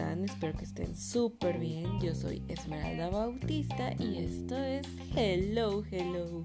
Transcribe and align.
Espero 0.00 0.56
que 0.56 0.64
estén 0.64 0.96
súper 0.96 1.58
bien. 1.58 2.00
Yo 2.00 2.14
soy 2.14 2.42
Esmeralda 2.48 3.10
Bautista 3.10 3.92
y 3.98 4.16
esto 4.16 4.56
es 4.56 4.86
Hello, 5.14 5.84
Hello. 5.90 6.42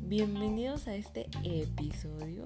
Bienvenidos 0.00 0.88
a 0.88 0.96
este 0.96 1.28
episodio. 1.44 2.44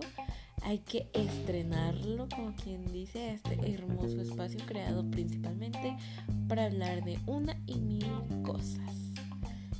Hay 0.62 0.81
que 0.81 1.09
estrenarlo, 1.14 2.29
como 2.29 2.54
quien 2.57 2.85
dice, 2.93 3.32
este 3.32 3.73
hermoso 3.73 4.21
espacio 4.21 4.61
creado 4.67 5.11
principalmente 5.11 5.96
para 6.46 6.67
hablar 6.67 7.04
de 7.04 7.18
una 7.27 7.58
y 7.67 7.81
mil 7.81 8.07
cosas. 8.45 9.13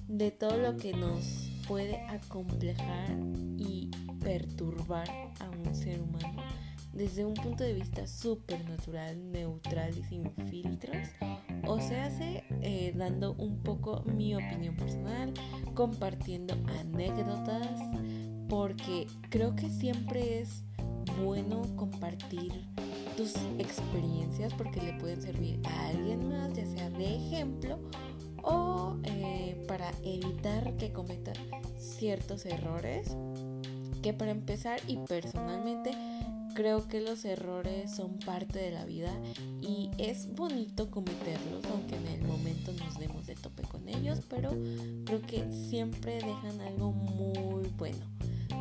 De 0.09 0.31
todo 0.31 0.57
lo 0.57 0.79
que 0.79 0.95
nos 0.95 1.51
puede 1.69 2.01
acomplejar 2.07 3.19
y 3.59 3.91
perturbar 4.25 5.11
a 5.41 5.51
un 5.51 5.75
ser 5.75 6.01
humano 6.01 6.30
desde 6.93 7.25
un 7.25 7.35
punto 7.35 7.65
de 7.65 7.75
vista 7.75 8.07
súper 8.07 8.69
natural, 8.69 9.31
neutral 9.31 9.97
y 9.97 10.03
sin 10.05 10.31
filtros, 10.49 11.07
o 11.67 11.81
se 11.81 12.01
hace 12.01 12.45
eh, 12.63 12.93
dando 12.97 13.35
un 13.35 13.59
poco 13.63 14.03
mi 14.05 14.35
opinión 14.35 14.77
personal, 14.77 15.33
compartiendo 15.75 16.55
anécdotas, 16.81 17.81
porque 18.49 19.07
creo 19.29 19.55
que 19.55 19.71
siempre 19.71 20.41
es 20.41 20.65
bueno 21.23 21.63
compartir 21.77 22.53
tus 23.17 23.35
experiencias 23.59 24.55
porque 24.55 24.81
le 24.81 24.95
pueden 24.95 25.21
servir 25.21 25.61
a 25.65 25.89
alguien 25.89 26.29
más, 26.29 26.53
ya 26.55 26.67
sea 26.67 26.91
de 26.91 27.17
ejemplo 27.17 27.79
o 28.43 28.97
eh, 29.05 29.63
para 29.69 29.91
evitar 30.03 30.77
que 30.77 30.93
cometa 30.93 31.33
ciertos 31.79 32.47
errores 32.47 33.17
que 34.03 34.15
para 34.15 34.31
empezar 34.31 34.81
y 34.87 34.97
personalmente 34.97 35.91
Creo 36.55 36.89
que 36.89 37.01
los 37.01 37.25
errores 37.25 37.95
son 37.95 38.19
parte 38.19 38.59
de 38.59 38.71
la 38.71 38.85
vida 38.85 39.13
y 39.61 39.91
es 39.99 40.35
bonito 40.35 40.91
cometerlos, 40.91 41.65
aunque 41.67 41.97
en 41.97 42.07
el 42.09 42.23
momento 42.23 42.73
nos 42.73 42.99
demos 42.99 43.27
de 43.27 43.35
tope 43.35 43.63
con 43.63 43.89
ellos, 43.89 44.21
pero 44.29 44.51
creo 45.05 45.23
que 45.23 45.51
siempre 45.51 46.15
dejan 46.15 46.61
algo 46.61 46.93
muy 46.93 47.69
bueno. 47.79 48.10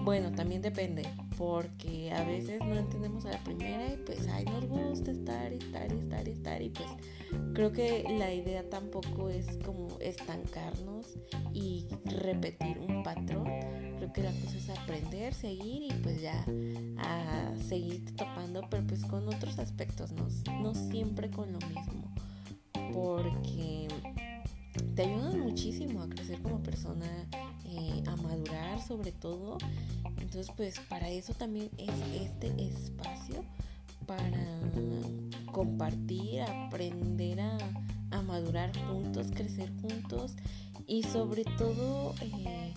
Bueno, 0.09 0.31
también 0.31 0.63
depende, 0.63 1.03
porque 1.37 2.11
a 2.11 2.23
veces 2.23 2.59
no 2.61 2.75
entendemos 2.75 3.27
a 3.27 3.29
la 3.29 3.43
primera 3.43 3.93
y 3.93 3.97
pues 4.07 4.27
ay, 4.27 4.43
nos 4.43 4.65
gusta 4.65 5.11
estar, 5.11 5.53
estar, 5.53 5.93
estar, 5.93 6.27
estar 6.27 6.61
y 6.63 6.69
pues 6.69 6.87
creo 7.53 7.71
que 7.71 8.03
la 8.17 8.33
idea 8.33 8.67
tampoco 8.67 9.29
es 9.29 9.45
como 9.63 9.99
estancarnos 9.99 11.19
y 11.53 11.85
repetir 12.05 12.79
un 12.79 13.03
patrón. 13.03 13.45
Creo 13.97 14.11
que 14.11 14.23
la 14.23 14.31
cosa 14.31 14.57
es 14.57 14.69
aprender, 14.71 15.35
seguir 15.35 15.83
y 15.83 15.93
pues 16.01 16.19
ya 16.19 16.43
a 16.97 17.53
seguir 17.67 18.03
topando, 18.15 18.63
pero 18.67 18.87
pues 18.87 19.05
con 19.05 19.27
otros 19.27 19.59
aspectos, 19.59 20.11
no, 20.11 20.27
no 20.59 20.73
siempre 20.73 21.29
con 21.29 21.53
lo 21.53 21.59
mismo, 21.67 22.11
porque 22.91 23.87
te 24.95 25.03
ayudan 25.03 25.39
muchísimo 25.41 26.01
a 26.01 26.09
crecer 26.09 26.41
como 26.41 26.63
persona, 26.63 27.05
eh, 27.79 28.03
a 28.07 28.15
madurar 28.17 28.81
sobre 28.81 29.11
todo. 29.11 29.57
Entonces, 30.17 30.51
pues 30.55 30.79
para 30.89 31.09
eso 31.09 31.33
también 31.33 31.69
es 31.77 31.93
este 32.13 32.47
espacio 32.61 33.43
para 34.05 34.43
compartir, 35.51 36.41
aprender 36.41 37.39
a, 37.39 37.57
madurar 38.23 38.71
juntos, 38.87 39.27
crecer 39.33 39.71
juntos 39.81 40.35
y 40.87 41.03
sobre 41.03 41.43
todo 41.57 42.13
eh, 42.21 42.73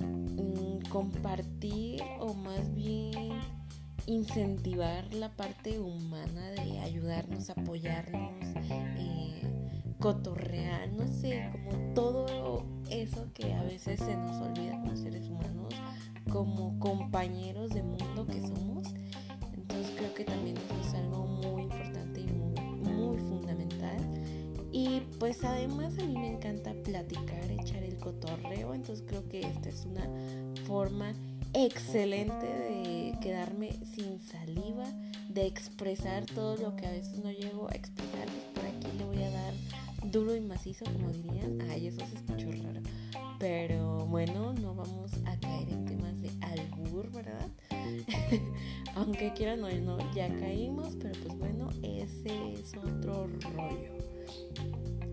mm, 0.00 0.88
compartir 0.88 2.02
o 2.18 2.34
más 2.34 2.74
bien 2.74 3.40
incentivar 4.06 5.12
la 5.12 5.30
parte 5.36 5.78
humana 5.78 6.50
de 6.50 6.80
ayudarnos, 6.80 7.50
apoyarnos, 7.50 8.32
eh, 8.70 9.42
cotorrear, 10.00 10.90
no 10.92 11.06
sé, 11.06 11.50
como 11.52 11.94
todo 11.94 12.37
eso 13.02 13.26
que 13.34 13.54
a 13.54 13.62
veces 13.62 14.00
se 14.00 14.16
nos 14.16 14.36
olvida 14.36 14.72
como 14.72 14.96
seres 14.96 15.28
humanos, 15.28 15.74
como 16.30 16.78
compañeros 16.78 17.70
de 17.70 17.82
mundo 17.82 18.26
que 18.26 18.40
somos. 18.40 18.88
Entonces 19.54 19.92
creo 19.96 20.14
que 20.14 20.24
también 20.24 20.56
eso 20.56 20.88
es 20.88 20.94
algo 20.94 21.26
muy 21.26 21.62
importante 21.62 22.20
y 22.20 22.26
muy, 22.26 22.60
muy 22.92 23.18
fundamental. 23.18 23.98
Y 24.72 25.00
pues 25.18 25.44
además 25.44 25.98
a 25.98 26.04
mí 26.04 26.16
me 26.16 26.32
encanta 26.34 26.72
platicar, 26.84 27.50
echar 27.50 27.82
el 27.82 27.96
cotorreo, 27.96 28.74
entonces 28.74 29.04
creo 29.06 29.28
que 29.28 29.40
esta 29.40 29.68
es 29.68 29.86
una 29.86 30.08
forma 30.66 31.14
excelente 31.54 32.46
de 32.46 33.18
quedarme 33.20 33.72
sin 33.94 34.20
saliva, 34.20 34.84
de 35.28 35.46
expresar 35.46 36.26
todo 36.26 36.56
lo 36.56 36.76
que 36.76 36.86
a 36.86 36.90
veces 36.90 37.18
no 37.18 37.30
llego 37.30 37.68
a 37.70 37.74
expresar. 37.74 38.28
Duro 40.10 40.34
y 40.34 40.40
macizo, 40.40 40.84
como 40.86 41.10
dirían. 41.10 41.60
Ay, 41.70 41.88
eso 41.88 42.00
se 42.06 42.16
escuchó 42.16 42.50
raro. 42.50 42.80
Pero 43.38 44.06
bueno, 44.06 44.52
no 44.54 44.74
vamos 44.74 45.12
a 45.24 45.38
caer 45.38 45.68
en 45.68 45.84
temas 45.84 46.20
de 46.20 46.30
albur, 46.40 47.10
¿verdad? 47.12 47.48
Aunque 48.96 49.32
quieran 49.32 49.62
o 49.62 49.70
no, 49.70 49.98
ya 50.14 50.28
caímos, 50.28 50.96
pero 51.00 51.18
pues 51.22 51.38
bueno, 51.38 51.68
ese 51.82 52.52
es 52.52 52.74
otro 52.76 53.28
rollo. 53.54 53.92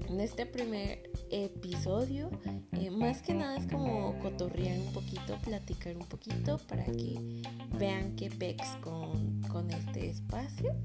En 0.09 0.19
este 0.19 0.45
primer 0.45 1.09
episodio, 1.31 2.29
eh, 2.73 2.91
más 2.91 3.21
que 3.21 3.33
nada 3.33 3.57
es 3.57 3.67
como 3.67 4.17
cotorrear 4.19 4.79
un 4.79 4.93
poquito, 4.93 5.37
platicar 5.43 5.97
un 5.97 6.05
poquito 6.05 6.57
para 6.67 6.85
que 6.85 7.41
vean 7.77 8.15
qué 8.15 8.29
pex 8.29 8.65
con, 8.81 9.41
con 9.43 9.69
este 9.71 10.09
espacio. 10.09 10.75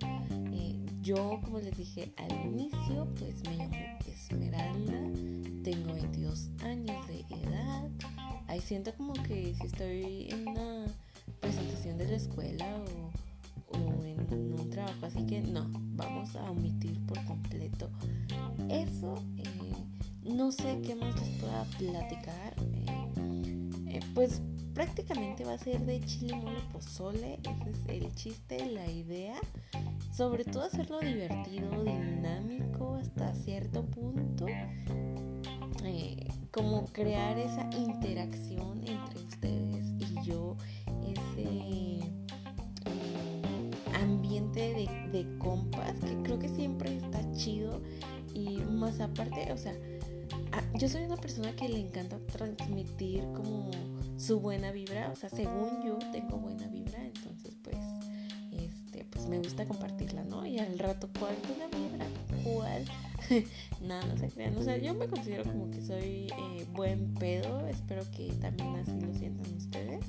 Eh, 0.52 0.79
yo, 1.02 1.40
como 1.42 1.60
les 1.60 1.76
dije 1.76 2.12
al 2.16 2.32
inicio, 2.46 3.08
pues 3.18 3.42
me 3.44 3.56
llamo 3.56 3.76
Esmeralda, 4.06 5.00
tengo 5.62 5.94
22 5.94 6.50
años 6.62 7.06
de 7.08 7.20
edad. 7.36 7.88
Ahí 8.48 8.60
siento 8.60 8.92
como 8.96 9.12
que 9.14 9.54
si 9.54 9.66
estoy 9.66 10.28
en 10.30 10.48
una 10.48 10.86
presentación 11.40 11.96
de 11.98 12.08
la 12.08 12.16
escuela 12.16 12.66
o, 13.72 14.04
en 14.04 14.52
un 14.52 14.70
trabajo, 14.70 15.06
así 15.06 15.24
que 15.26 15.40
no, 15.40 15.70
vamos 15.72 16.36
a 16.36 16.50
omitir 16.50 16.98
por 17.06 17.24
completo 17.24 17.88
eso. 18.68 19.14
Eh, 19.38 19.74
no 20.22 20.52
sé 20.52 20.80
qué 20.82 20.94
más 20.94 21.18
les 21.18 21.40
pueda 21.40 21.64
platicar. 21.78 22.54
Eh, 22.86 23.96
eh, 23.96 24.00
pues 24.14 24.42
prácticamente 24.74 25.44
va 25.44 25.54
a 25.54 25.58
ser 25.58 25.80
de 25.80 26.00
chile 26.00 26.36
mole 26.36 26.60
pozole. 26.72 27.38
Ese 27.42 27.70
es 27.70 28.02
el 28.02 28.14
chiste, 28.14 28.66
la 28.66 28.90
idea 28.90 29.40
sobre 30.20 30.44
todo 30.44 30.64
hacerlo 30.64 31.00
divertido, 31.00 31.82
dinámico 31.82 32.96
hasta 32.96 33.34
cierto 33.34 33.86
punto, 33.86 34.44
eh, 35.82 36.28
como 36.50 36.84
crear 36.92 37.38
esa 37.38 37.70
interacción 37.74 38.86
entre 38.86 39.18
ustedes 39.18 39.94
y 39.98 40.22
yo, 40.22 40.58
ese 41.08 42.00
mm, 42.84 43.94
ambiente 43.94 44.60
de, 44.60 45.18
de 45.18 45.38
compas 45.38 45.98
que 46.00 46.14
creo 46.22 46.38
que 46.38 46.50
siempre 46.50 46.98
está 46.98 47.32
chido. 47.32 47.80
Y 48.34 48.58
más 48.58 49.00
aparte, 49.00 49.50
o 49.54 49.56
sea, 49.56 49.72
yo 50.74 50.86
soy 50.86 51.04
una 51.04 51.16
persona 51.16 51.56
que 51.56 51.66
le 51.66 51.80
encanta 51.80 52.18
transmitir 52.26 53.22
como 53.32 53.70
su 54.18 54.38
buena 54.38 54.70
vibra, 54.70 55.10
o 55.10 55.16
sea, 55.16 55.30
según 55.30 55.82
yo 55.82 55.98
tengo 56.12 56.36
buena 56.36 56.66
vibra, 56.68 57.09
me 59.30 59.38
gusta 59.38 59.64
compartirla, 59.64 60.24
¿no? 60.24 60.44
Y 60.44 60.58
al 60.58 60.76
rato, 60.78 61.08
¿cuál 61.18 61.36
una 61.54 61.68
vibra? 61.68 62.06
¿Cuál? 62.42 62.84
Nada, 63.80 64.04
no 64.06 64.16
se 64.18 64.28
crean. 64.28 64.56
O 64.56 64.62
sea, 64.62 64.76
yo 64.76 64.92
me 64.92 65.06
considero 65.06 65.44
como 65.44 65.70
que 65.70 65.80
soy 65.80 66.26
eh, 66.36 66.66
buen 66.72 67.14
pedo. 67.14 67.66
Espero 67.68 68.02
que 68.10 68.32
también 68.40 68.74
así 68.76 69.00
lo 69.00 69.14
sientan 69.14 69.54
ustedes. 69.54 70.04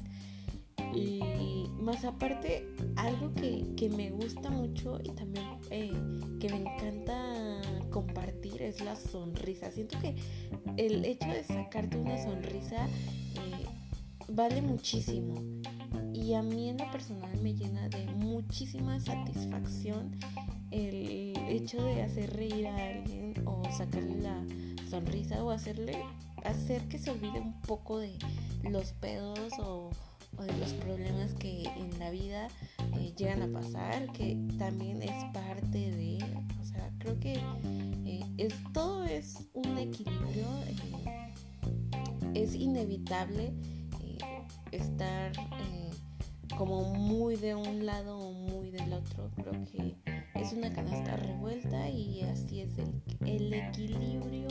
Y 0.93 1.69
más 1.79 2.03
aparte, 2.03 2.67
algo 2.95 3.31
que, 3.33 3.89
me 3.95 4.09
gusta 4.09 4.49
mucho 4.49 4.99
y 5.03 5.09
también 5.11 5.45
eh, 5.69 5.91
que 6.39 6.49
me 6.49 6.57
encanta 6.57 7.61
compartir 7.91 8.61
es 8.63 8.81
la 8.81 8.95
sonrisa. 8.95 9.71
Siento 9.71 9.99
que 9.99 10.15
el 10.77 11.05
hecho 11.05 11.27
de 11.27 11.43
sacarte 11.43 11.97
una 11.97 12.21
sonrisa 12.21 12.87
eh, 12.87 13.65
vale 14.27 14.61
muchísimo 14.61 15.35
y 16.21 16.35
a 16.35 16.43
mí 16.43 16.69
en 16.69 16.77
lo 16.77 16.89
personal 16.91 17.35
me 17.41 17.53
llena 17.55 17.89
de 17.89 18.05
muchísima 18.15 18.99
satisfacción 18.99 20.15
el 20.69 21.33
hecho 21.49 21.83
de 21.83 22.03
hacer 22.03 22.31
reír 22.35 22.67
a 22.67 22.75
alguien 22.75 23.33
o 23.45 23.63
sacarle 23.71 24.21
la 24.21 24.43
sonrisa 24.89 25.43
o 25.43 25.49
hacerle 25.49 25.97
hacer 26.45 26.87
que 26.87 26.99
se 26.99 27.09
olvide 27.09 27.39
un 27.39 27.59
poco 27.61 27.97
de 27.97 28.17
los 28.69 28.93
pedos 28.93 29.51
o, 29.59 29.89
de 30.39 30.57
los 30.59 30.73
problemas 30.73 31.33
que 31.33 31.63
en 31.63 31.97
la 31.99 32.11
vida 32.11 32.47
eh, 32.99 33.13
llegan 33.17 33.41
a 33.41 33.59
pasar 33.59 34.11
que 34.13 34.37
también 34.57 35.01
es 35.01 35.25
parte 35.33 35.91
de 35.91 36.19
o 36.61 36.65
sea 36.65 36.89
creo 36.99 37.19
que 37.19 37.33
eh, 38.05 38.23
es 38.37 38.53
todo 38.73 39.03
es 39.03 39.49
un 39.53 39.77
equilibrio 39.77 40.47
eh, 40.67 41.33
es 42.33 42.55
inevitable 42.55 43.53
estar 44.71 45.33
como 46.61 46.83
muy 46.83 47.37
de 47.37 47.55
un 47.55 47.87
lado 47.87 48.19
o 48.19 48.33
muy 48.33 48.69
del 48.69 48.93
otro. 48.93 49.31
Creo 49.35 49.51
que 49.65 49.95
es 50.35 50.53
una 50.53 50.71
canasta 50.71 51.15
revuelta 51.15 51.89
y 51.89 52.21
así 52.21 52.61
es 52.61 52.77
el, 53.25 53.51
equilibrio 53.51 54.47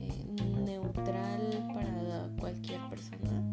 eh, 0.00 0.24
neutral 0.64 1.42
para 1.74 2.30
cualquier 2.40 2.80
persona. 2.88 3.52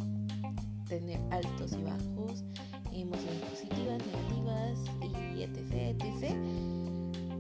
Tener 0.88 1.20
altos 1.30 1.74
y 1.74 1.84
bajos, 1.84 2.46
emociones 2.94 3.42
positivas, 3.50 4.02
negativas 4.06 4.80
y 5.36 5.44
etc. 5.44 6.02
etc. 6.02 6.36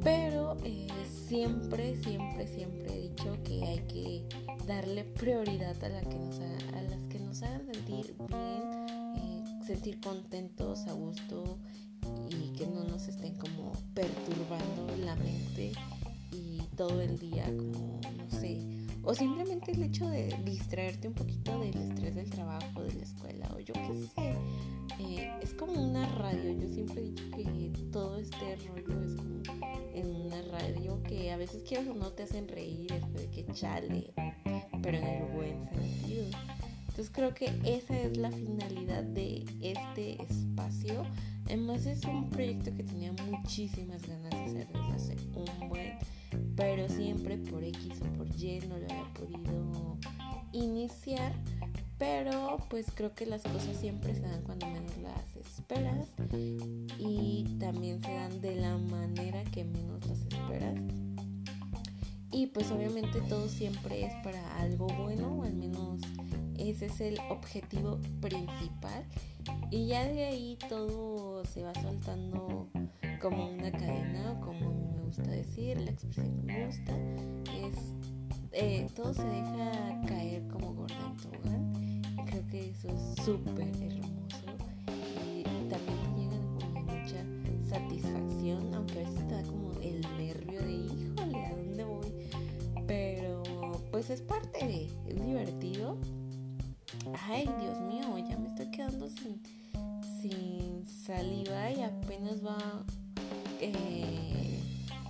Pero 0.03 0.57
eh, 0.65 0.89
siempre, 1.09 1.95
siempre, 2.03 2.47
siempre 2.47 2.93
he 2.93 3.01
dicho 3.03 3.37
que 3.45 3.63
hay 3.63 3.79
que 3.87 4.27
darle 4.67 5.05
prioridad 5.05 5.81
a, 5.81 5.87
la 5.87 6.01
que 6.01 6.19
nos 6.19 6.37
a 6.41 6.81
las 6.81 7.07
que 7.07 7.19
nos 7.19 7.41
hagan 7.43 7.65
sentir 7.65 8.13
bien, 8.27 8.82
sentir 9.63 9.99
contentos, 10.01 10.87
a 10.87 10.93
gusto 10.93 11.57
y 12.29 12.53
que 12.57 12.67
no 12.67 12.83
nos 12.83 13.07
estén 13.07 13.35
como 13.35 13.71
perturbando 13.93 14.95
la 15.05 15.15
mente 15.15 15.71
y 16.31 16.61
todo 16.75 17.01
el 17.01 17.17
día 17.19 17.45
como, 17.45 18.01
no 18.17 18.39
sé, 18.39 18.59
o 19.03 19.13
simplemente 19.13 19.71
el 19.71 19.83
hecho 19.83 20.07
de 20.07 20.35
distraerte 20.43 21.07
un 21.07 21.13
poquito 21.13 21.59
del 21.59 21.77
estrés 21.77 22.15
del 22.15 22.29
trabajo, 22.29 22.83
de 22.83 22.93
la 22.93 23.03
escuela 23.03 23.49
o 23.55 23.59
yo 23.59 23.73
qué 23.73 23.93
sé. 24.15 24.35
Eh, 24.99 25.31
es 25.41 25.53
como 25.53 25.73
una 25.73 26.07
radio, 26.15 26.51
yo 26.59 26.67
siempre 26.67 27.01
he 27.01 27.05
dicho 27.09 27.23
que 27.35 27.71
todo 27.91 28.17
este 28.17 28.55
rollo 28.67 29.01
es 29.03 29.15
como 29.15 29.41
en 29.93 30.07
una 30.07 30.41
radio 30.43 31.01
que 31.03 31.31
a 31.31 31.37
veces 31.37 31.63
quieres 31.63 31.87
o 31.87 31.93
no 31.93 32.11
te 32.11 32.23
hacen 32.23 32.47
reír, 32.47 32.91
es 32.91 33.13
de 33.13 33.29
que 33.29 33.45
chale, 33.53 34.13
pero 34.81 34.97
en 34.97 35.03
el 35.03 35.31
buen 35.31 35.63
sentido. 35.65 36.02
Entonces 36.93 37.11
creo 37.11 37.33
que 37.33 37.51
esa 37.65 37.99
es 37.99 38.17
la 38.17 38.29
finalidad 38.29 39.01
de 39.01 39.43
este 39.61 40.21
espacio. 40.21 41.07
Además 41.47 41.87
es 41.87 42.05
un 42.05 42.29
proyecto 42.29 42.71
que 42.75 42.83
tenía 42.83 43.11
muchísimas 43.13 44.03
ganas 44.07 44.29
de 44.29 44.43
hacer 44.43 44.67
desde 44.67 44.91
hace 44.93 45.17
un 45.33 45.69
buen, 45.69 45.93
pero 46.55 46.87
siempre 46.87 47.37
por 47.37 47.63
X 47.63 47.99
o 47.99 48.13
por 48.13 48.27
Y 48.39 48.59
no 48.69 48.77
lo 48.77 48.85
había 48.85 49.11
podido 49.15 49.97
iniciar. 50.51 51.33
Pero 51.97 52.59
pues 52.69 52.85
creo 52.93 53.15
que 53.15 53.25
las 53.25 53.41
cosas 53.41 53.75
siempre 53.75 54.13
se 54.13 54.21
dan 54.21 54.43
cuando 54.43 54.67
menos 54.67 54.95
las 54.97 55.35
esperas 55.35 56.09
y 56.99 57.57
también 57.59 58.03
se 58.03 58.13
dan 58.13 58.39
de 58.39 58.55
la 58.55 58.77
manera 58.77 59.43
que 59.45 59.63
menos 59.63 60.05
las 60.05 60.19
esperas. 60.19 60.79
Y 62.31 62.47
pues 62.47 62.71
obviamente 62.71 63.19
todo 63.21 63.47
siempre 63.47 64.05
es 64.05 64.13
para 64.23 64.59
algo 64.59 64.87
bueno, 64.87 65.35
o 65.39 65.43
al 65.43 65.53
menos 65.53 66.01
ese 66.57 66.87
es 66.87 67.01
el 67.01 67.19
objetivo 67.29 67.99
principal. 68.21 69.05
Y 69.71 69.87
ya 69.87 70.05
de 70.05 70.25
ahí 70.25 70.57
todo 70.69 71.43
se 71.45 71.63
va 71.63 71.73
soltando 71.75 72.69
como 73.21 73.49
una 73.49 73.71
cadena, 73.71 74.39
como 74.41 74.93
me 74.95 75.01
gusta 75.03 75.23
decir, 75.23 75.79
la 75.79 75.91
expresión 75.91 76.45
me 76.45 76.65
gusta, 76.65 76.95
es 77.53 77.93
eh, 78.55 78.87
todo 78.95 79.11
se 79.15 79.25
deja 79.25 79.99
caer 80.07 80.47
como 80.47 80.75
gorda 80.75 80.95
en 81.43 81.81
Y 81.83 82.25
creo 82.25 82.47
que 82.47 82.69
eso 82.69 82.87
es 82.89 83.25
súper 83.25 83.67
hermoso. 83.67 84.45
Y 85.35 85.43
también 85.69 85.97
te 86.03 86.21
llega 86.21 86.37
como 86.59 86.81
mucha 86.81 87.25
satisfacción, 87.67 88.73
aunque 88.75 88.99
a 88.99 89.09
veces 89.09 89.27
te 89.27 89.33
da 89.33 89.43
como 89.43 89.71
el 89.81 90.01
nervio 90.17 90.61
de 90.61 90.71
híjole, 90.71 91.45
¿a 91.45 91.55
dónde 91.55 91.83
voy? 91.83 92.13
Pero 92.85 93.41
pues 93.89 94.11
es 94.11 94.21
parte 94.21 94.67
de, 94.67 94.85
es 95.07 95.25
divertido 95.25 95.97
Ay, 97.21 97.47
Dios 97.59 97.79
mío, 97.81 98.17
ya 98.17 98.37
me 98.37 98.47
estoy 98.47 98.71
quedando 98.71 99.07
sin, 99.09 99.41
saliva 100.85 101.69
y 101.71 101.81
apenas 101.81 102.45
va 102.45 102.85
eh, 103.59 104.59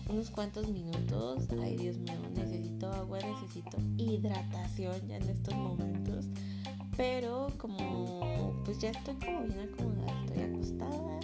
unos 0.10 0.30
cuantos 0.30 0.68
minutos. 0.68 1.48
Ay, 1.62 1.78
Dios 1.78 1.98
mío, 1.98 2.20
necesito 2.34 2.92
agua, 2.92 3.20
necesito 3.20 3.78
hidratación 3.98 5.08
ya 5.08 5.18
en 5.18 5.30
estos 5.30 5.56
momentos. 5.56 6.26
Pero 6.98 7.48
como 7.58 8.62
pues 8.66 8.80
ya 8.80 8.90
estoy 8.90 9.16
como 9.16 9.44
bien 9.44 9.70
acomodada, 9.72 10.26
estoy 10.26 10.44
acostada, 10.44 11.20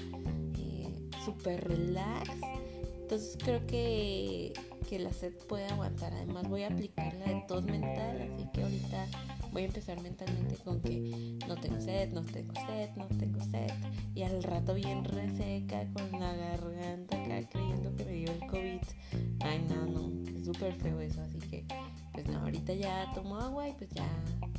eh, 0.58 1.10
súper 1.26 1.68
relax. 1.68 2.30
Entonces 3.02 3.38
creo 3.44 3.66
que, 3.66 4.54
que 4.88 5.00
la 5.00 5.12
sed 5.14 5.34
puede 5.48 5.66
aguantar. 5.66 6.14
Además 6.14 6.48
voy 6.48 6.64
a 6.64 6.68
aplicar 6.68 7.14
la 7.16 7.26
de 7.26 7.44
tos 7.48 7.66
mental, 7.66 8.22
así 8.22 8.48
que 8.54 8.64
ahorita 8.64 9.08
voy 9.52 9.64
a 9.64 9.66
empezar 9.66 10.02
mentalmente 10.02 10.56
con 10.58 10.82
que 10.82 11.38
no 11.48 11.56
tengo 11.56 11.80
sed, 11.82 12.12
no 12.12 12.24
tengo 12.24 12.54
sed, 12.54 12.90
no 12.96 13.08
tengo 13.08 13.40
sed. 13.44 13.72
Y 14.16 14.24
al 14.24 14.44
rato 14.44 14.74
bien 14.74 15.04
reseca 15.04 15.86
con 15.94 16.20
la 16.20 16.34
garganta 16.34 17.24
acá 17.24 17.48
creyendo 17.50 17.96
que 17.96 18.06
me 18.06 18.12
dio 18.12 18.32
el 18.32 18.40
COVID. 18.48 18.82
Ay, 19.42 19.66
no, 19.70 19.86
no, 19.86 20.30
es 20.38 20.46
súper 20.46 20.74
feo 20.76 21.00
eso. 21.00 21.22
Así 21.22 21.40
que, 21.40 21.66
pues 22.14 22.28
no, 22.28 22.40
ahorita 22.40 22.74
ya 22.74 23.12
tomo 23.14 23.38
agua 23.38 23.68
y 23.68 23.74
pues 23.74 23.90
ya 23.92 24.08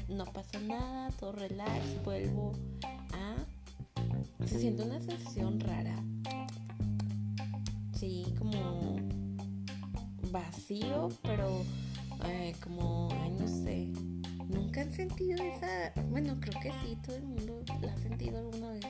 no 0.09 0.25
pasa 0.27 0.59
nada, 0.61 1.11
todo 1.13 1.33
relax, 1.33 2.03
vuelvo 2.05 2.53
a... 3.13 3.37
Se 4.45 4.59
siente 4.59 4.83
una 4.83 5.01
sensación 5.01 5.61
rara. 5.61 5.95
Sí, 7.95 8.35
como 8.39 8.97
vacío, 10.33 11.09
pero 11.23 11.63
eh, 12.27 12.55
como, 12.63 13.09
ay, 13.23 13.31
sentido 15.01 15.43
esa, 15.43 15.93
bueno, 16.11 16.37
creo 16.41 16.61
que 16.61 16.71
sí, 16.83 16.95
todo 17.03 17.17
el 17.17 17.23
mundo 17.23 17.63
la 17.81 17.95
ha 17.95 17.97
sentido 17.97 18.37
alguna 18.39 18.73
vez, 18.73 18.85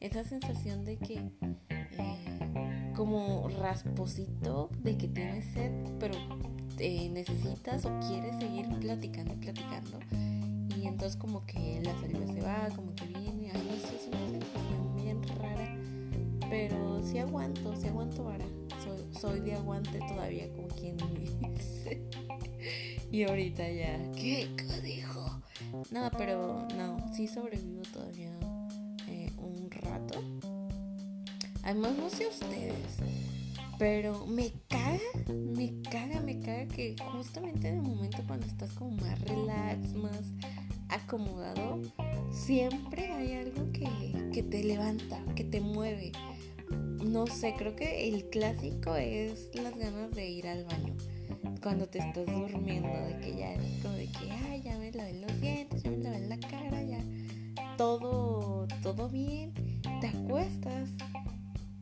esa 0.00 0.24
sensación 0.24 0.84
de 0.84 0.96
que 0.96 1.22
eh, 1.68 2.92
como 2.96 3.48
rasposito, 3.60 4.70
de 4.82 4.98
que 4.98 5.06
tienes 5.06 5.44
sed, 5.52 5.70
pero 6.00 6.14
eh, 6.80 7.08
necesitas 7.10 7.84
o 7.84 7.96
quieres 8.08 8.36
seguir 8.38 8.68
platicando 8.80 9.34
y 9.34 9.36
platicando? 9.36 10.00
Y 10.76 10.88
entonces 10.88 11.16
como 11.16 11.46
que 11.46 11.80
la 11.80 11.94
saliva 12.00 12.26
se 12.26 12.40
va, 12.40 12.68
como 12.74 12.92
que 12.96 13.06
viene, 13.06 13.52
ay, 13.54 13.68
no 13.70 13.88
sé, 13.88 13.94
es 13.94 14.08
una 14.08 14.28
sensación 14.28 14.96
bien 14.96 15.22
rara, 15.38 15.76
pero 16.50 17.00
sí 17.04 17.18
aguanto, 17.18 17.76
sí 17.76 17.86
aguanto 17.86 18.24
vara, 18.24 18.46
soy, 18.82 18.98
soy 19.20 19.40
de 19.42 19.54
aguante 19.54 20.00
todavía, 20.08 20.52
como 20.52 20.66
quien 20.68 20.96
dice. 21.14 22.02
Y 23.16 23.24
ahorita 23.24 23.66
ya, 23.70 23.98
¿qué 24.12 24.46
dijo? 24.82 25.40
No, 25.90 26.10
pero 26.18 26.68
no, 26.76 26.98
sí 27.14 27.26
sobrevivo 27.26 27.80
todavía 27.90 28.30
eh, 29.08 29.32
un 29.38 29.70
rato. 29.70 30.22
Además, 31.62 31.92
no 31.96 32.10
sé 32.10 32.26
ustedes, 32.26 32.98
pero 33.78 34.26
me 34.26 34.52
caga, 34.68 35.00
me 35.32 35.80
caga, 35.90 36.20
me 36.20 36.40
caga 36.40 36.66
que 36.68 36.94
justamente 37.10 37.68
en 37.68 37.76
el 37.76 37.82
momento 37.84 38.18
cuando 38.26 38.46
estás 38.46 38.74
como 38.74 38.90
más 38.90 39.18
relax, 39.22 39.94
más 39.94 40.20
acomodado, 40.90 41.80
siempre 42.30 43.14
hay 43.14 43.32
algo 43.32 43.72
que, 43.72 44.28
que 44.30 44.42
te 44.42 44.62
levanta, 44.62 45.24
que 45.34 45.44
te 45.44 45.62
mueve. 45.62 46.12
No 47.06 47.26
sé, 47.28 47.54
creo 47.56 47.76
que 47.76 48.08
el 48.08 48.28
clásico 48.30 48.96
es 48.96 49.50
las 49.54 49.76
ganas 49.78 50.10
de 50.10 50.28
ir 50.28 50.48
al 50.48 50.64
baño 50.64 50.96
cuando 51.62 51.88
te 51.88 51.98
estás 52.00 52.26
durmiendo, 52.26 52.88
de 52.88 53.18
que 53.20 53.36
ya 53.36 53.54
es 53.54 53.82
como 53.82 53.94
de 53.94 54.06
que, 54.06 54.30
ay, 54.30 54.62
ya 54.62 54.76
me 54.76 54.90
lavé 54.90 55.14
los 55.14 55.40
dientes, 55.40 55.82
ya 55.82 55.90
me 55.90 55.98
lavé 55.98 56.26
la 56.26 56.38
cara, 56.40 56.82
ya 56.82 56.98
todo, 57.76 58.66
todo 58.82 59.08
bien, 59.08 59.52
te 60.00 60.08
acuestas 60.08 60.90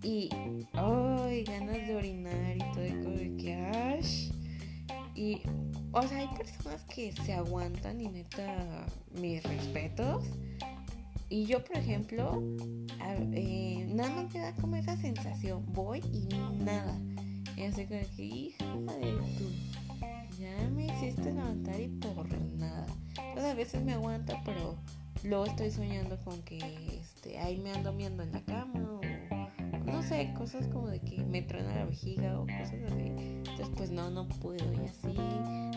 y, 0.03 0.29
ay, 0.75 1.45
ganas 1.45 1.87
de 1.87 1.97
orinar 1.97 2.57
y 2.57 2.73
todo, 2.73 3.11
de 3.17 3.37
que, 3.37 3.55
ay, 3.55 4.31
y, 5.15 5.41
o 5.93 6.03
sea, 6.03 6.19
hay 6.19 6.29
personas 6.37 6.85
que 6.85 7.13
se 7.13 7.33
aguantan 7.33 8.01
y 8.01 8.09
neta, 8.09 8.87
mis 9.21 9.43
respetos. 9.43 10.25
Y 11.29 11.47
yo, 11.47 11.65
por 11.65 11.77
ejemplo, 11.77 12.43
eh, 13.33 13.87
nada 13.93 14.11
más 14.11 14.33
me 14.33 14.41
da 14.41 14.55
como 14.55 14.77
esa 14.77 14.97
sensación, 14.97 15.65
voy 15.73 16.01
y 16.13 16.29
nada. 16.63 16.99
Y 17.57 17.63
así 17.63 17.87
como 17.87 18.01
que, 18.17 18.25
hija 18.25 18.67
de 18.67 19.13
tu 19.39 19.51
ya 20.39 20.69
me 20.71 20.87
hiciste 20.87 21.33
levantar 21.33 21.81
y 21.81 21.89
por 21.89 22.29
nada. 22.57 22.87
Pues 23.33 23.45
a 23.45 23.55
veces 23.55 23.83
me 23.83 23.93
aguanta, 23.93 24.41
pero 24.45 24.77
luego 25.23 25.47
estoy 25.47 25.71
soñando 25.71 26.19
con 26.25 26.43
que 26.43 26.59
este, 27.01 27.39
ahí 27.39 27.59
me 27.59 27.73
ando 27.73 27.95
viendo 27.95 28.23
en 28.23 28.33
la 28.33 28.43
cama 28.43 28.81
o 28.81 29.01
no 29.85 30.03
sé, 30.03 30.35
cosas 30.37 30.67
como 30.69 30.89
de 30.89 31.01
que 31.01 31.23
me 31.23 31.43
truena 31.43 31.75
la 31.75 31.85
vejiga 31.85 32.39
o 32.41 32.47
cosas 32.47 32.75
así. 32.87 33.13
Entonces 33.17 33.69
pues 33.77 33.91
no, 33.91 34.11
no 34.11 34.29
puedo 34.29 34.73
y 34.73 34.87
así 34.87 35.15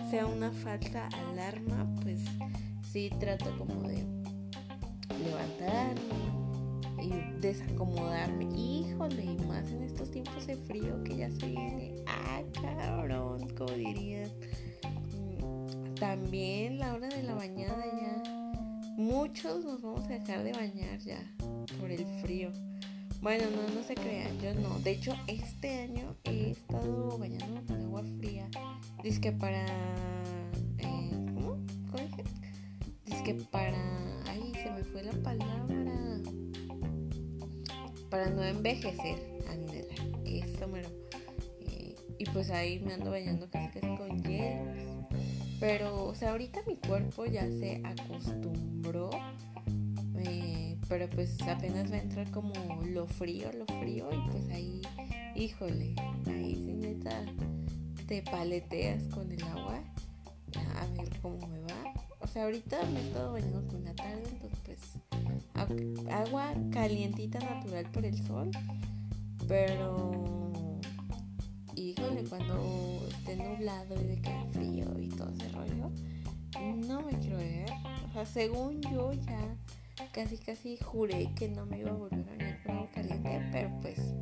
sea 0.10 0.26
una 0.26 0.52
falsa 0.52 1.08
alarma, 1.30 1.88
pues 2.02 2.22
sí 2.82 3.12
trato 3.20 3.56
como 3.58 3.88
de 3.88 4.06
levantarme 5.24 6.38
y 7.02 7.40
desacomodarme. 7.40 8.46
Híjole, 8.56 9.24
y 9.24 9.38
más 9.46 9.70
en 9.72 9.84
estos 9.84 10.12
tiempos 10.12 10.48
de 10.48 10.56
frío 10.56 11.04
que 11.04 11.18
ya 11.18 11.30
se 11.30 11.48
viene. 11.48 11.96
Ah, 12.08 12.42
cabrón, 12.62 13.48
como 13.56 13.72
dirían. 13.72 14.30
Mm, 15.42 15.96
también 15.96 16.80
la 16.80 16.94
hora 16.94 17.08
de 17.08 17.24
la 17.24 17.36
bañada 17.36 17.84
ya. 17.86 18.24
Muchos 18.98 19.64
nos 19.64 19.82
vamos 19.82 20.06
a 20.06 20.10
dejar 20.10 20.44
de 20.44 20.54
bañar 20.54 20.98
ya 21.00 21.20
por 21.80 21.92
el 21.92 22.06
frío. 22.22 22.52
Bueno, 23.22 23.46
no, 23.50 23.74
no 23.74 23.84
se 23.84 23.96
crean, 23.96 24.40
yo 24.40 24.54
no. 24.54 24.80
De 24.80 24.92
hecho, 24.92 25.16
este 25.28 25.82
año 25.82 26.16
he 26.24 26.52
estado 26.52 27.18
bañando 27.18 27.64
con 27.66 27.82
agua 27.82 28.04
fría. 28.20 28.48
Dice 29.04 29.22
que 29.22 29.32
para. 29.32 29.66
Eh, 30.78 31.12
¿Cómo? 31.34 31.58
¿Cómo 31.92 32.04
dije? 32.04 32.24
Dice 33.06 33.24
que 33.24 33.34
para. 33.36 33.77
Me 34.98 35.04
la 35.04 35.12
palabra. 35.22 36.22
Para 38.10 38.32
no 38.32 38.44
envejecer, 38.44 39.20
Ándela. 39.48 39.94
Eso, 40.26 40.68
bueno. 40.68 40.88
Eh, 41.62 41.96
y 42.18 42.26
pues 42.26 42.50
ahí 42.50 42.80
me 42.80 42.96
ando 42.96 43.12
bañando 43.12 43.48
casi 43.48 43.80
casi 43.80 43.96
con 43.96 44.24
hielo. 44.24 45.08
Pero, 45.60 46.04
o 46.06 46.16
sea, 46.16 46.32
ahorita 46.32 46.62
mi 46.66 46.78
cuerpo 46.78 47.28
ya 47.28 47.44
se 47.44 47.84
acostumbró. 47.86 49.12
Eh, 50.16 50.80
pero 50.90 51.08
pues 51.12 51.40
apenas 51.44 51.92
va 51.92 51.98
a 51.98 52.02
entrar 52.02 52.32
como 52.32 52.54
lo 52.88 53.06
frío, 53.06 53.52
lo 53.54 53.68
frío. 53.80 54.10
Y 54.12 54.32
pues 54.32 54.50
ahí, 54.50 54.82
híjole, 55.36 55.94
ahí 56.26 56.56
sí 56.56 56.74
neta 56.74 57.24
te 58.08 58.24
paleteas 58.24 59.04
con 59.14 59.32
el 59.32 59.44
agua. 59.44 59.80
A 60.76 60.88
ver 60.88 61.20
cómo 61.22 61.46
me 61.50 61.60
va. 61.60 61.77
Sea, 62.38 62.44
ahorita 62.44 62.78
me 62.94 63.00
he 63.00 63.08
estado 63.08 63.32
bañando 63.32 63.68
con 63.68 63.84
la 63.84 63.96
tarde, 63.96 64.22
entonces 64.30 64.60
pues 64.64 66.08
agua 66.12 66.54
calientita 66.72 67.40
natural 67.40 67.90
por 67.92 68.06
el 68.06 68.16
sol. 68.28 68.52
Pero 69.48 70.80
híjole, 71.74 72.24
cuando 72.30 73.08
esté 73.10 73.38
nublado 73.38 73.96
y 74.00 74.04
de 74.04 74.22
que 74.22 74.32
frío 74.52 74.86
y 75.00 75.08
todo 75.08 75.32
ese 75.32 75.50
rollo, 75.50 75.90
no 76.88 77.02
me 77.02 77.18
quiero 77.18 77.38
ver. 77.38 77.72
O 78.12 78.14
sea, 78.14 78.26
según 78.28 78.82
yo 78.82 79.14
ya 79.14 79.58
casi 80.12 80.38
casi 80.38 80.78
juré 80.78 81.34
que 81.34 81.50
no 81.50 81.66
me 81.66 81.80
iba 81.80 81.90
a 81.90 81.96
volver 81.96 82.20
a 82.20 82.38
bañar 82.38 82.62
con 82.62 82.76
agua 82.76 82.92
caliente, 82.94 83.50
pero 83.52 83.80
pues 83.82 84.14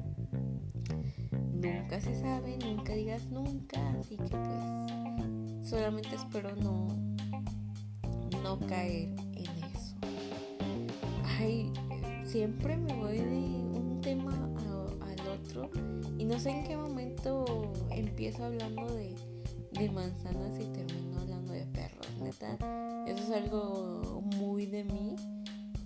nunca 1.51 1.99
se 1.99 2.17
sabe, 2.17 2.57
nunca 2.59 2.93
digas 2.93 3.25
nunca, 3.29 3.89
así 3.99 4.15
que 4.15 4.37
pues 4.37 5.69
solamente 5.69 6.15
espero 6.15 6.55
no 6.55 7.04
no 8.45 8.59
caer 8.59 9.09
en 9.33 9.63
eso. 9.73 9.95
Ay, 11.39 11.73
siempre 12.23 12.77
me 12.77 12.93
voy 12.93 13.17
de 13.17 13.23
un 13.25 13.99
tema 14.03 14.35
al 15.01 15.27
otro 15.27 15.71
y 16.19 16.25
no 16.25 16.37
sé 16.37 16.51
en 16.51 16.63
qué 16.63 16.77
momento 16.77 17.73
empiezo 17.89 18.45
hablando 18.45 18.85
de, 18.93 19.15
manzanas 19.91 20.53
y 20.59 20.65
termino 20.65 21.21
hablando 21.21 21.53
de 21.53 21.65
perros. 21.65 22.07
Neta, 22.21 22.55
eso 23.07 23.23
es 23.23 23.31
algo 23.31 24.21
muy 24.37 24.67
de 24.67 24.83
mí 24.83 25.15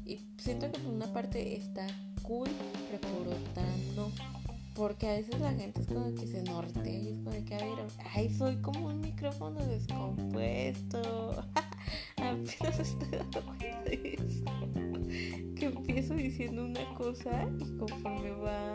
y 0.06 0.20
siento 0.38 0.70
que 0.70 0.80
por 0.80 0.94
una 0.94 1.08
parte 1.13 1.56
está 1.56 1.88
cool, 2.24 2.50
pero 2.92 3.00
por 3.00 3.28
otra 3.28 3.63
no. 3.96 4.12
Porque 4.75 5.08
a 5.08 5.13
veces 5.13 5.39
la 5.39 5.54
gente 5.54 5.80
es 5.82 5.88
como 5.88 6.13
que 6.13 6.28
se 6.28 6.44
norte 6.44 6.92
y 6.92 7.08
es 7.10 7.20
como 7.20 7.46
que, 7.46 7.56
a 7.56 7.58
ver, 7.58 7.88
ay, 8.13 8.30
soy 8.30 8.58
como 8.58 8.88
un 8.88 9.00
micrófono 9.00 9.66
descompuesto. 9.66 11.46
Apenas 12.80 12.96
estoy 13.02 13.20
dando 13.20 13.46
cuenta 13.46 13.84
de 13.84 14.14
eso. 14.14 15.56
que 15.56 15.66
empiezo 15.66 16.14
diciendo 16.14 16.66
una 16.66 16.94
cosa 16.96 17.46
y 17.60 17.78
conforme 17.78 18.32
va 18.32 18.72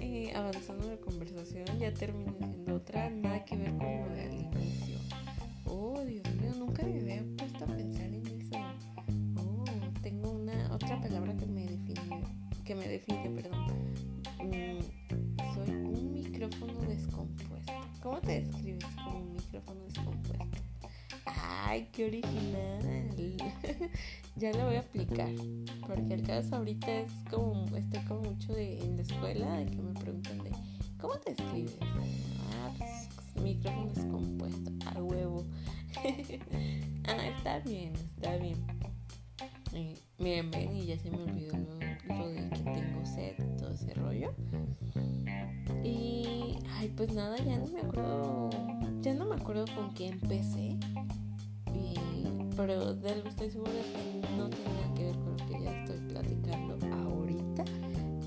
eh, 0.00 0.32
avanzando 0.34 0.90
la 0.90 0.96
conversación 0.96 1.64
ya 1.78 1.94
termino 1.94 2.32
diciendo 2.40 2.74
otra, 2.74 3.08
nada 3.10 3.44
que 3.44 3.56
ver 3.56 3.70
con 3.76 4.00
lo 4.00 4.14
del 4.16 4.32
inicio. 4.32 4.98
Oh, 5.64 6.00
Dios 6.04 6.24
mío, 6.34 6.54
nunca 6.58 6.82
me 6.82 7.00
había 7.00 7.22
puesto 7.36 7.64
a 7.64 7.68
pensar 7.68 8.06
en 8.06 8.26
eso. 8.26 8.58
Oh, 9.36 9.64
tengo 10.02 10.32
una 10.32 10.74
otra 10.74 11.00
palabra 11.00 11.36
que 11.36 11.46
me 11.46 11.66
define, 11.66 12.24
que 12.64 12.74
me 12.74 12.88
define, 12.88 13.30
perdón. 13.30 13.66
Mm, 14.42 15.54
soy 15.54 15.70
un 15.70 16.12
micrófono 16.14 16.80
descompuesto. 16.80 17.72
¿Cómo 18.02 18.20
te 18.20 18.40
describes 18.40 18.84
como 19.04 19.20
un 19.20 19.34
micrófono 19.34 19.84
descompuesto? 19.84 20.64
Ay, 21.26 21.88
qué 21.92 22.06
original. 22.06 23.03
ya 24.36 24.52
lo 24.52 24.66
voy 24.66 24.76
a 24.76 24.80
aplicar. 24.80 25.30
Porque 25.86 26.14
el 26.14 26.22
caso 26.22 26.56
ahorita 26.56 27.00
es 27.00 27.12
como, 27.30 27.64
estoy 27.76 28.00
como 28.04 28.22
mucho 28.22 28.52
de, 28.52 28.80
en 28.80 28.96
la 28.96 29.02
escuela, 29.02 29.56
de 29.58 29.66
que 29.66 29.76
me 29.76 29.92
preguntan 29.94 30.38
de, 30.38 30.50
¿cómo 31.00 31.14
te 31.18 31.32
escribes? 31.32 31.76
Ah, 31.82 32.70
pues 32.78 33.42
micrófono 33.42 33.92
descompuesto, 33.92 34.70
a 34.86 35.02
huevo. 35.02 35.44
ah, 37.06 37.26
está 37.26 37.58
bien, 37.60 37.92
está 37.94 38.36
bien. 38.36 38.64
Miren, 40.18 40.50
ven, 40.50 40.76
y 40.76 40.86
ya 40.86 40.98
se 40.98 41.10
me 41.10 41.18
olvidó 41.18 41.56
lo, 41.56 42.14
lo 42.14 42.28
de 42.28 42.48
que 42.50 42.58
tengo 42.58 43.04
sed, 43.04 43.34
todo 43.58 43.70
ese 43.70 43.92
rollo. 43.94 44.32
Y, 45.82 46.56
ay, 46.76 46.92
pues 46.96 47.12
nada, 47.12 47.36
ya 47.38 47.58
no 47.58 47.66
me 47.66 47.80
acuerdo, 47.80 48.50
ya 49.00 49.14
no 49.14 49.26
me 49.26 49.34
acuerdo 49.34 49.64
con 49.74 49.92
qué 49.94 50.08
empecé 50.08 50.78
pero 52.56 52.94
de 52.94 53.10
algo 53.10 53.28
estoy 53.28 53.50
segura 53.50 53.72
que 53.72 54.36
no 54.36 54.48
nada 54.48 54.94
que 54.96 55.04
ver 55.04 55.14
con 55.14 55.36
lo 55.36 55.46
que 55.46 55.64
ya 55.64 55.80
estoy 55.80 55.98
platicando 56.08 56.86
ahorita. 56.94 57.64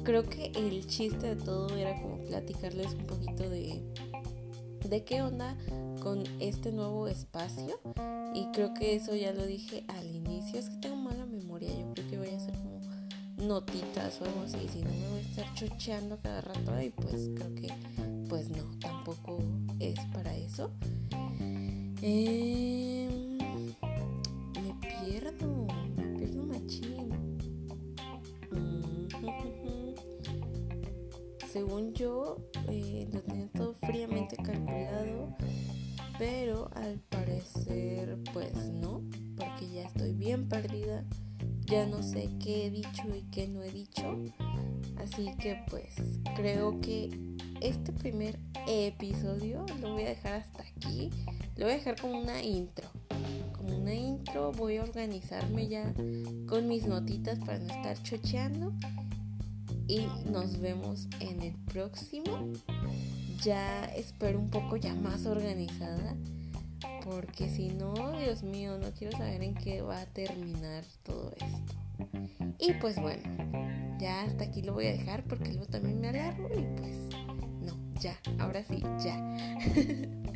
Creo 0.04 0.24
que 0.24 0.52
el 0.56 0.86
chiste 0.88 1.36
de 1.36 1.36
todo 1.36 1.76
era 1.76 2.00
como 2.02 2.18
platicarles 2.26 2.94
un 2.94 3.06
poquito 3.06 3.50
de, 3.50 3.84
de 4.88 5.04
qué 5.04 5.22
onda 5.22 5.56
con 6.02 6.24
este 6.40 6.72
nuevo 6.72 7.08
espacio. 7.08 7.80
Y 8.34 8.46
creo 8.52 8.74
que 8.74 8.96
eso 8.96 9.16
ya 9.16 9.34
lo 9.34 9.46
dije 9.46 9.84
al 9.88 10.16
inicio. 10.16 10.60
Es 10.60 10.70
que 10.70 10.78
tengo 10.78 10.96
mala 10.96 11.26
memoria. 11.26 11.70
Yo 11.78 11.94
creo 11.94 12.10
que 12.10 12.18
voy 12.18 12.30
a 12.30 12.38
hacer 12.38 12.54
como 12.56 12.80
notitas 13.38 14.22
o 14.22 14.26
algo 14.26 14.42
así. 14.44 14.68
Si 14.72 14.82
no 14.82 14.90
me 14.90 15.08
voy 15.10 15.20
a 15.20 15.22
estar 15.22 15.54
chocheando 15.56 16.18
cada 16.22 16.42
rato. 16.42 16.82
Y 16.82 16.90
pues 16.90 17.30
creo 17.36 17.56
que, 17.56 17.70
pues 18.30 18.50
no, 18.50 18.64
tampoco 18.80 19.40
es 19.80 20.00
para 20.14 20.36
eso. 20.36 20.72
Eh, 22.02 22.57
Sé 42.18 42.32
qué 42.44 42.66
he 42.66 42.70
dicho 42.72 43.04
y 43.16 43.22
qué 43.30 43.48
no 43.48 43.62
he 43.62 43.70
dicho. 43.70 44.18
Así 44.98 45.30
que 45.40 45.64
pues 45.70 45.94
creo 46.36 46.82
que 46.82 47.12
este 47.62 47.92
primer 47.92 48.40
episodio 48.66 49.64
lo 49.80 49.94
voy 49.94 50.02
a 50.02 50.10
dejar 50.10 50.34
hasta 50.34 50.64
aquí. 50.64 51.12
Lo 51.58 51.66
voy 51.66 51.76
a 51.76 51.78
dejar 51.78 52.02
como 52.02 52.20
una 52.20 52.42
intro 52.42 52.90
una 53.62 53.94
intro, 53.94 54.52
voy 54.52 54.78
a 54.78 54.84
organizarme 54.84 55.68
ya 55.68 55.94
con 56.48 56.68
mis 56.68 56.88
notitas 56.88 57.38
para 57.38 57.60
no 57.60 57.68
estar 57.68 58.02
chocheando. 58.02 58.74
Y 59.88 60.08
nos 60.32 60.60
vemos 60.60 61.08
en 61.20 61.44
el 61.44 61.54
próximo. 61.72 62.52
Ya 63.44 63.86
espero 63.96 64.40
un 64.40 64.50
poco 64.50 64.78
ya 64.78 64.96
más 64.96 65.28
organizada. 65.28 66.16
Porque 67.06 67.48
si 67.48 67.68
no, 67.68 67.94
Dios 68.18 68.42
mío, 68.42 68.80
no 68.80 68.92
quiero 68.98 69.16
saber 69.16 69.44
en 69.44 69.54
qué 69.54 69.84
va 69.84 70.02
a 70.02 70.06
terminar 70.08 70.84
todo 71.04 71.32
esto. 71.36 71.87
Y 72.60 72.74
pues 72.74 73.00
bueno, 73.00 73.24
ya 74.00 74.24
hasta 74.24 74.46
aquí 74.46 74.62
lo 74.62 74.74
voy 74.74 74.88
a 74.88 74.92
dejar 74.92 75.24
porque 75.24 75.52
luego 75.52 75.68
también 75.68 76.00
me 76.00 76.10
alargo 76.10 76.50
y 76.54 76.64
pues 76.80 76.96
no, 77.62 77.78
ya, 78.00 78.18
ahora 78.40 78.64
sí, 78.64 78.84
ya. 79.04 79.38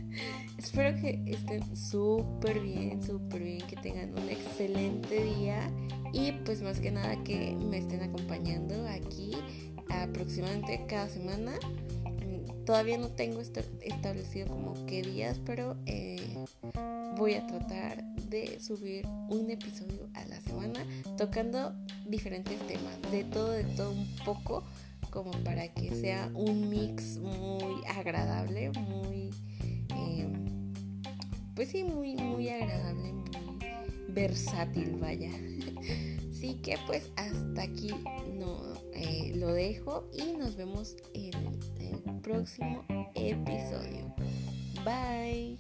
Espero 0.58 1.00
que 1.02 1.22
estén 1.26 1.76
súper 1.76 2.60
bien, 2.60 3.02
súper 3.02 3.44
bien, 3.44 3.62
que 3.68 3.76
tengan 3.78 4.12
un 4.12 4.30
excelente 4.30 5.24
día 5.24 5.72
y 6.14 6.34
pues 6.44 6.62
más 6.62 6.80
que 6.80 6.92
nada 6.92 7.24
que 7.24 7.56
me 7.56 7.78
estén 7.78 8.04
acompañando 8.04 8.88
aquí 8.88 9.32
aproximadamente 9.90 10.86
cada 10.88 11.10
semana. 11.10 11.54
Mm, 12.06 12.66
todavía 12.66 12.98
no 12.98 13.10
tengo 13.10 13.42
establecido 13.42 14.48
como 14.48 14.86
qué 14.86 15.02
días, 15.02 15.40
pero 15.46 15.78
eh, 15.86 16.46
voy 17.22 17.36
a 17.36 17.46
tratar 17.46 18.04
de 18.32 18.60
subir 18.60 19.06
un 19.30 19.52
episodio 19.52 20.10
a 20.16 20.26
la 20.26 20.42
semana 20.42 20.84
tocando 21.20 21.72
diferentes 22.08 22.58
temas, 22.66 23.00
de 23.12 23.24
todo, 23.26 23.52
de 23.52 23.64
todo 23.64 23.92
un 23.92 24.08
poco, 24.26 24.64
como 25.12 25.30
para 25.44 25.68
que 25.68 25.94
sea 25.94 26.32
un 26.34 26.68
mix 26.68 27.20
muy 27.20 27.86
agradable, 27.88 28.72
muy 28.72 29.30
pues 31.54 31.70
sí, 31.70 31.84
muy, 31.84 32.16
muy 32.16 32.50
agradable, 32.50 33.14
muy 33.14 33.60
versátil, 34.08 34.98
vaya. 35.00 35.30
Así 36.32 36.56
que 36.64 36.76
pues 36.88 37.12
hasta 37.18 37.62
aquí 37.62 37.92
no, 38.40 38.58
eh, 38.96 39.34
lo 39.36 39.54
dejo 39.54 40.10
y 40.12 40.38
nos 40.38 40.56
vemos 40.56 40.96
en 41.14 41.36
el 41.80 42.22
próximo 42.24 42.84
episodio. 43.14 44.12
Bye. 44.84 45.60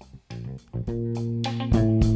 Thank 0.69 2.05
you. 2.05 2.10